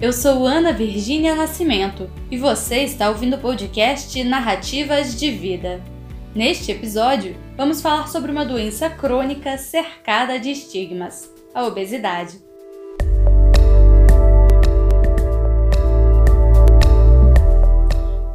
[0.00, 5.78] Eu sou Ana Virgínia Nascimento e você está ouvindo o podcast Narrativas de Vida.
[6.34, 12.40] Neste episódio, vamos falar sobre uma doença crônica cercada de estigmas, a obesidade.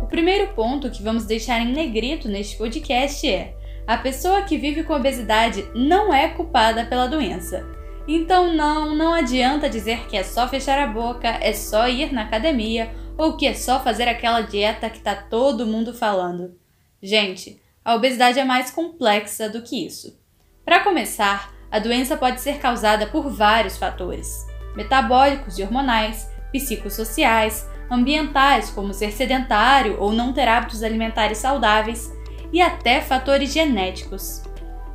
[0.03, 3.55] O primeiro ponto que vamos deixar em negrito neste podcast é:
[3.87, 7.65] a pessoa que vive com obesidade não é culpada pela doença.
[8.07, 12.23] Então não, não adianta dizer que é só fechar a boca, é só ir na
[12.23, 16.55] academia ou que é só fazer aquela dieta que tá todo mundo falando.
[17.01, 20.19] Gente, a obesidade é mais complexa do que isso.
[20.63, 24.45] Para começar, a doença pode ser causada por vários fatores:
[24.75, 32.11] metabólicos e hormonais, psicossociais, ambientais, como ser sedentário ou não ter hábitos alimentares saudáveis,
[32.51, 34.43] e até fatores genéticos.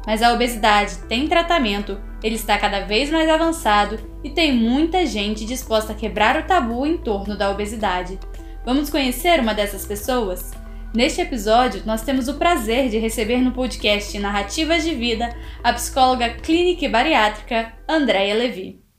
[0.07, 5.45] Mas a obesidade tem tratamento, ele está cada vez mais avançado e tem muita gente
[5.45, 8.19] disposta a quebrar o tabu em torno da obesidade.
[8.65, 10.53] Vamos conhecer uma dessas pessoas?
[10.95, 16.31] Neste episódio, nós temos o prazer de receber no podcast Narrativas de Vida a psicóloga
[16.31, 18.90] clínica e bariátrica Andréia Levi.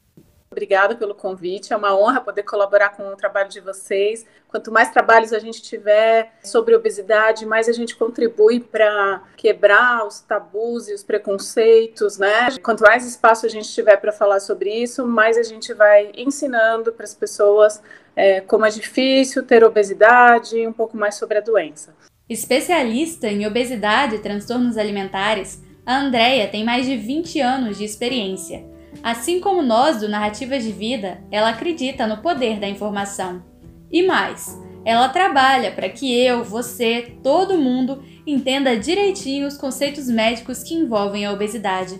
[0.53, 4.25] Obrigada pelo convite, é uma honra poder colaborar com o trabalho de vocês.
[4.49, 10.19] Quanto mais trabalhos a gente tiver sobre obesidade, mais a gente contribui para quebrar os
[10.19, 12.49] tabus e os preconceitos, né?
[12.61, 16.91] Quanto mais espaço a gente tiver para falar sobre isso, mais a gente vai ensinando
[16.91, 17.81] para as pessoas
[18.13, 21.95] é, como é difícil ter obesidade e um pouco mais sobre a doença.
[22.27, 28.69] Especialista em obesidade e transtornos alimentares, a Andrea tem mais de 20 anos de experiência
[29.03, 33.43] Assim como nós do Narrativas de Vida, ela acredita no poder da informação.
[33.91, 40.63] E mais, ela trabalha para que eu, você, todo mundo entenda direitinho os conceitos médicos
[40.63, 41.99] que envolvem a obesidade.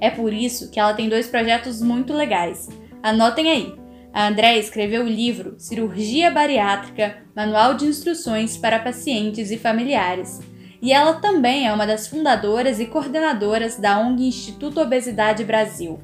[0.00, 2.68] É por isso que ela tem dois projetos muito legais.
[3.02, 3.74] Anotem aí.
[4.12, 10.40] A Andréa escreveu o livro Cirurgia Bariátrica Manual de Instruções para Pacientes e Familiares.
[10.80, 16.00] E ela também é uma das fundadoras e coordenadoras da ONG Instituto Obesidade Brasil.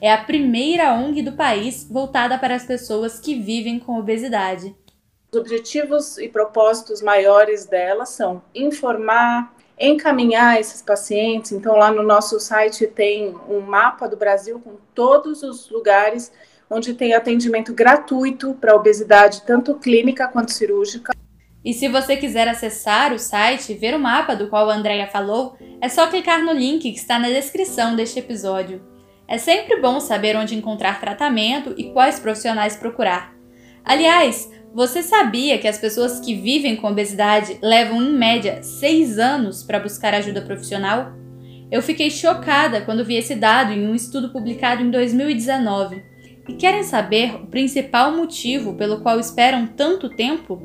[0.00, 4.76] É a primeira ONG do país voltada para as pessoas que vivem com obesidade.
[5.32, 11.52] Os objetivos e propósitos maiores dela são informar, encaminhar esses pacientes.
[11.52, 16.30] Então, lá no nosso site tem um mapa do Brasil com todos os lugares
[16.68, 21.12] onde tem atendimento gratuito para obesidade, tanto clínica quanto cirúrgica.
[21.64, 25.06] E se você quiser acessar o site e ver o mapa do qual a Andrea
[25.06, 28.95] falou, é só clicar no link que está na descrição deste episódio.
[29.28, 33.34] É sempre bom saber onde encontrar tratamento e quais profissionais procurar.
[33.84, 39.62] Aliás, você sabia que as pessoas que vivem com obesidade levam em média seis anos
[39.62, 41.12] para buscar ajuda profissional?
[41.70, 46.04] Eu fiquei chocada quando vi esse dado em um estudo publicado em 2019.
[46.48, 50.62] E querem saber o principal motivo pelo qual esperam tanto tempo?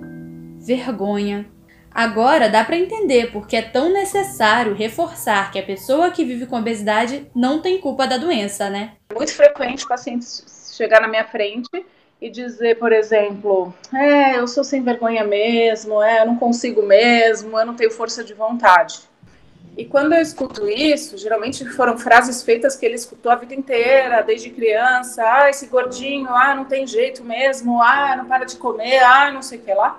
[0.60, 1.50] Vergonha.
[1.94, 6.58] Agora dá para entender porque é tão necessário reforçar que a pessoa que vive com
[6.58, 8.94] obesidade não tem culpa da doença, né?
[9.10, 11.70] É muito frequente pacientes chegar na minha frente
[12.22, 17.60] e dizer, por exemplo, é, eu sou sem vergonha mesmo, é, eu não consigo mesmo,
[17.60, 19.00] eu não tenho força de vontade.
[19.78, 24.22] E quando eu escuto isso, geralmente foram frases feitas que ele escutou a vida inteira,
[24.22, 29.00] desde criança, ah, esse gordinho, ah, não tem jeito mesmo, ah, não para de comer,
[29.00, 29.98] ah, não sei o que lá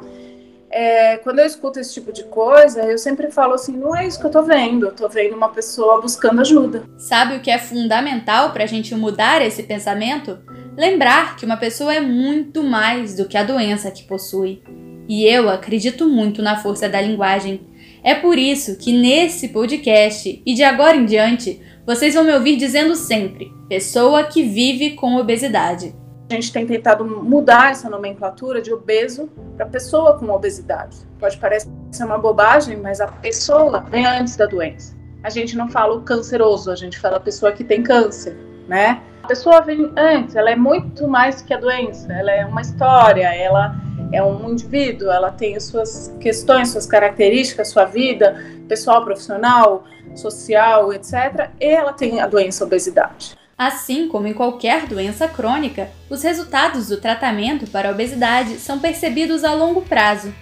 [0.72, 4.18] é, quando eu escuto esse tipo de coisa, eu sempre falo assim: não é isso
[4.18, 6.84] que eu tô vendo, eu tô vendo uma pessoa buscando ajuda.
[6.96, 10.38] Sabe o que é fundamental para a gente mudar esse pensamento?
[10.76, 14.62] Lembrar que uma pessoa é muito mais do que a doença que possui.
[15.06, 17.60] E eu acredito muito na força da linguagem.
[18.02, 22.56] É por isso que nesse podcast e de agora em diante, vocês vão me ouvir
[22.56, 25.94] dizendo sempre: pessoa que vive com obesidade.
[26.32, 30.96] Gente tem tentado mudar essa nomenclatura de obeso para pessoa com obesidade.
[31.20, 31.68] Pode parecer
[32.00, 34.96] uma bobagem, mas a pessoa vem antes da doença.
[35.22, 38.34] A gente não fala o canceroso, a gente fala a pessoa que tem câncer,
[38.66, 39.02] né?
[39.22, 43.26] A pessoa vem antes, ela é muito mais que a doença, ela é uma história,
[43.34, 43.76] ela
[44.10, 49.84] é um indivíduo, ela tem as suas questões, suas características, sua vida pessoal, profissional,
[50.14, 51.50] social, etc.
[51.60, 53.41] E ela tem a doença a obesidade.
[53.62, 59.44] Assim como em qualquer doença crônica, os resultados do tratamento para a obesidade são percebidos
[59.44, 60.34] a longo prazo.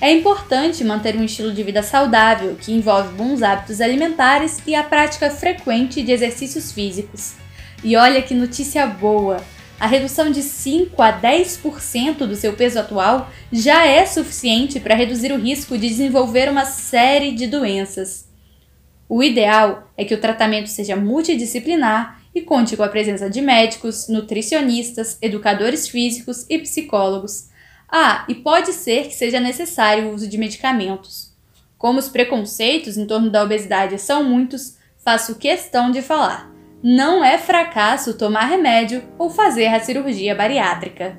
[0.00, 4.82] É importante manter um estilo de vida saudável que envolve bons hábitos alimentares e a
[4.82, 7.34] prática frequente de exercícios físicos.
[7.84, 9.36] E olha que notícia boa!
[9.78, 15.30] A redução de 5 a 10% do seu peso atual já é suficiente para reduzir
[15.30, 18.28] o risco de desenvolver uma série de doenças.
[19.08, 24.08] O ideal é que o tratamento seja multidisciplinar e conte com a presença de médicos,
[24.08, 27.48] nutricionistas, educadores físicos e psicólogos.
[27.88, 31.32] Ah, e pode ser que seja necessário o uso de medicamentos.
[31.78, 36.50] Como os preconceitos em torno da obesidade são muitos, faço questão de falar.
[36.82, 41.18] Não é fracasso tomar remédio ou fazer a cirurgia bariátrica.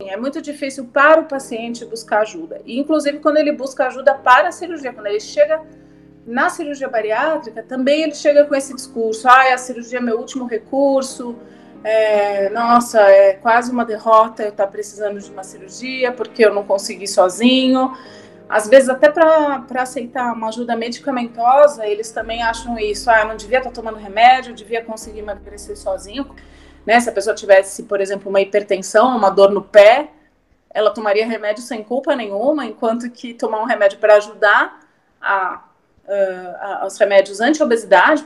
[0.00, 2.60] É muito difícil para o paciente buscar ajuda.
[2.64, 5.62] E, inclusive, quando ele busca ajuda para a cirurgia, quando ele chega
[6.26, 10.46] na cirurgia bariátrica, também ele chega com esse discurso: ah, a cirurgia é meu último
[10.46, 11.36] recurso,
[11.84, 16.64] é, nossa, é quase uma derrota eu estar precisando de uma cirurgia porque eu não
[16.64, 17.96] consegui sozinho.
[18.48, 23.36] Às vezes, até para aceitar uma ajuda medicamentosa, eles também acham isso: ah, eu não
[23.36, 26.34] devia estar tomando remédio, eu devia conseguir emagrecer sozinho.
[26.84, 26.98] Né?
[27.00, 30.08] Se a pessoa tivesse, por exemplo, uma hipertensão, uma dor no pé,
[30.70, 34.80] ela tomaria remédio sem culpa nenhuma, enquanto que tomar um remédio para ajudar
[35.20, 35.62] a
[36.06, 38.24] uh, os remédios anti-obesidade,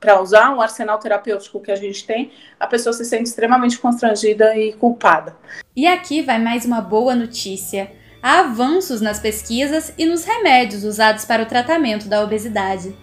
[0.00, 4.56] para usar um arsenal terapêutico que a gente tem, a pessoa se sente extremamente constrangida
[4.56, 5.36] e culpada.
[5.76, 7.92] E aqui vai mais uma boa notícia.
[8.22, 12.94] Há avanços nas pesquisas e nos remédios usados para o tratamento da obesidade.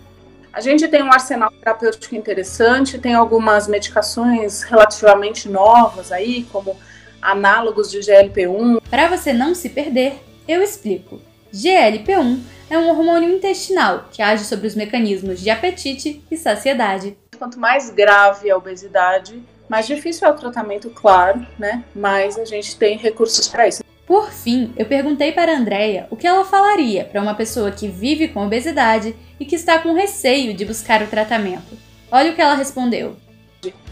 [0.51, 6.77] A gente tem um arsenal terapêutico interessante, tem algumas medicações relativamente novas aí, como
[7.21, 8.81] análogos de GLP-1.
[8.89, 11.21] Para você não se perder, eu explico.
[11.53, 12.39] GLP-1
[12.69, 17.17] é um hormônio intestinal que age sobre os mecanismos de apetite e saciedade.
[17.37, 21.83] Quanto mais grave a obesidade, mais difícil é o tratamento, claro, né?
[21.93, 23.83] Mas a gente tem recursos para isso.
[24.05, 27.87] Por fim, eu perguntei para a Andrea o que ela falaria para uma pessoa que
[27.87, 31.77] vive com obesidade e que está com receio de buscar o tratamento.
[32.11, 33.17] Olha o que ela respondeu.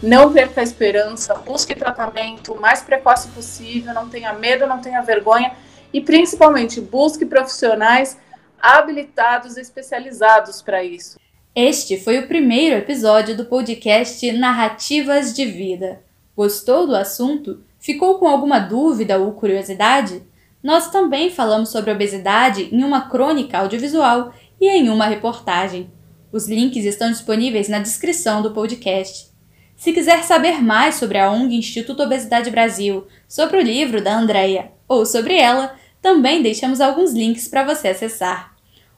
[0.00, 5.02] Não perca a esperança, busque tratamento o mais precoce possível, não tenha medo, não tenha
[5.02, 5.52] vergonha
[5.92, 8.16] e principalmente busque profissionais
[8.64, 11.18] habilitados e especializados para isso.
[11.54, 16.00] Este foi o primeiro episódio do podcast Narrativas de Vida.
[16.34, 17.62] Gostou do assunto?
[17.78, 20.22] Ficou com alguma dúvida ou curiosidade?
[20.62, 25.92] Nós também falamos sobre obesidade em uma crônica audiovisual e em uma reportagem.
[26.32, 29.30] Os links estão disponíveis na descrição do podcast.
[29.76, 34.72] Se quiser saber mais sobre a ONG Instituto Obesidade Brasil, sobre o livro da Andrea
[34.88, 38.53] ou sobre ela, também deixamos alguns links para você acessar.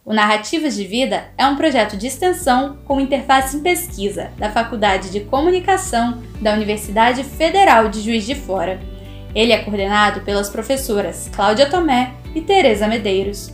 [0.07, 5.11] O Narrativas de Vida é um projeto de extensão com interface em pesquisa da Faculdade
[5.11, 8.79] de Comunicação da Universidade Federal de Juiz de Fora.
[9.35, 13.53] Ele é coordenado pelas professoras Cláudia Tomé e Tereza Medeiros.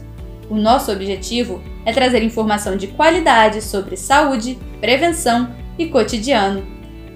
[0.50, 6.66] O nosso objetivo é trazer informação de qualidade sobre saúde, prevenção e cotidiano.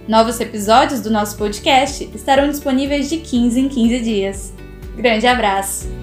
[0.08, 4.54] Novos episódios do nosso podcast estarão disponíveis de 15 em 15 dias.
[4.96, 5.95] Grande abraço!